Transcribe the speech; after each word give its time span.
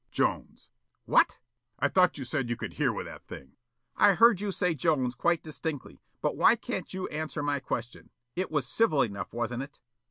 "Jones." 0.09 0.67
"What?" 1.05 1.37
"I 1.77 1.87
thought 1.87 2.17
you 2.17 2.25
said 2.25 2.49
you 2.49 2.57
could 2.57 2.73
hear 2.73 2.91
with 2.91 3.05
that 3.05 3.27
thing!" 3.27 3.51
"I 3.95 4.15
heard 4.15 4.41
you 4.41 4.51
say 4.51 4.73
Jones 4.73 5.13
quite 5.13 5.43
distinctly, 5.43 6.01
but 6.23 6.35
why 6.35 6.55
can't 6.55 6.91
you 6.91 7.07
answer 7.09 7.43
my 7.43 7.59
question? 7.59 8.09
It 8.35 8.49
was 8.49 8.65
civil 8.65 9.03
enough, 9.03 9.31
wasn't 9.31 9.61
it?" 9.61 9.79